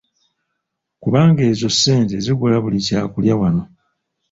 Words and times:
Kubanga 1.01 1.41
ezo 1.51 1.67
sente 1.81 2.15
zigula 2.23 2.57
buli 2.63 2.79
kyakulya 2.87 3.33
wano. 3.41 3.63